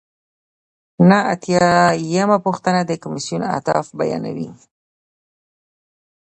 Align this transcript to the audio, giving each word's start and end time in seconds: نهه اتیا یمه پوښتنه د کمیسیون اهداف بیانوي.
نهه 1.09 1.21
اتیا 1.33 1.67
یمه 2.13 2.37
پوښتنه 2.45 2.81
د 2.85 2.91
کمیسیون 3.03 3.41
اهداف 3.55 3.85
بیانوي. 3.99 4.49